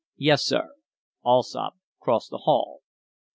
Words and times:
"Yes, 0.17 0.43
sir." 0.43 0.71
Allsopp 1.23 1.75
crossed 1.99 2.31
the 2.31 2.39
hall. 2.39 2.81